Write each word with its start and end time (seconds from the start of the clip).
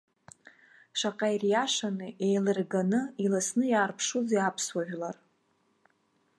Шаҟа 0.99 1.27
ириашаны, 1.35 2.07
еилырганы, 2.25 3.01
иласны 3.23 3.65
иаарԥшузеи 3.69 4.41
аԥсуа 4.47 4.83
жәлар. 4.87 5.17